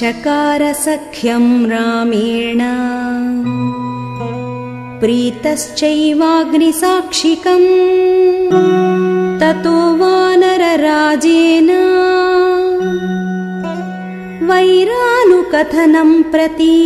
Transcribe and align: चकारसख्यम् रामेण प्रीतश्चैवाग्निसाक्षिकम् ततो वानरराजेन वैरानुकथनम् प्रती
चकारसख्यम् 0.00 1.50
रामेण 1.70 2.60
प्रीतश्चैवाग्निसाक्षिकम् 5.00 7.66
ततो 9.42 9.78
वानरराजेन 10.02 11.68
वैरानुकथनम् 14.50 16.16
प्रती 16.32 16.78